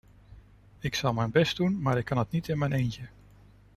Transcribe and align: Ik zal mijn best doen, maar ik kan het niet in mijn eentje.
Ik 0.79 0.95
zal 0.95 1.13
mijn 1.13 1.31
best 1.31 1.57
doen, 1.57 1.81
maar 1.81 1.97
ik 1.97 2.05
kan 2.05 2.17
het 2.17 2.31
niet 2.31 2.47
in 2.47 2.57
mijn 2.57 2.71
eentje. 2.73 3.07